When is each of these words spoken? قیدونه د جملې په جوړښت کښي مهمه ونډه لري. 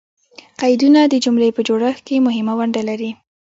قیدونه 0.61 0.99
د 1.07 1.13
جملې 1.23 1.49
په 1.55 1.61
جوړښت 1.67 2.01
کښي 2.07 2.17
مهمه 2.27 2.53
ونډه 2.57 2.81
لري. 2.89 3.11